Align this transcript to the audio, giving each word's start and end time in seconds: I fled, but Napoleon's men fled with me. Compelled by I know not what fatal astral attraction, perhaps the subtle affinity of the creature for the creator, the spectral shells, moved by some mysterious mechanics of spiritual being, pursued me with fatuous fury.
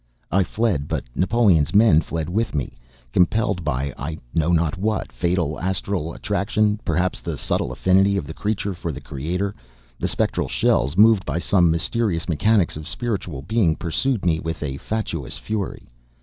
I 0.31 0.41
fled, 0.43 0.87
but 0.87 1.03
Napoleon's 1.15 1.75
men 1.75 2.01
fled 2.01 2.27
with 2.27 2.55
me. 2.55 2.73
Compelled 3.13 3.63
by 3.63 3.93
I 3.99 4.17
know 4.33 4.51
not 4.51 4.75
what 4.75 5.11
fatal 5.11 5.59
astral 5.59 6.15
attraction, 6.15 6.79
perhaps 6.83 7.21
the 7.21 7.37
subtle 7.37 7.71
affinity 7.71 8.17
of 8.17 8.25
the 8.25 8.33
creature 8.33 8.73
for 8.73 8.91
the 8.91 8.99
creator, 8.99 9.53
the 9.99 10.07
spectral 10.07 10.47
shells, 10.47 10.97
moved 10.97 11.23
by 11.23 11.37
some 11.37 11.69
mysterious 11.69 12.27
mechanics 12.27 12.75
of 12.75 12.87
spiritual 12.87 13.43
being, 13.43 13.75
pursued 13.75 14.25
me 14.25 14.39
with 14.39 14.63
fatuous 14.81 15.37
fury. 15.37 15.87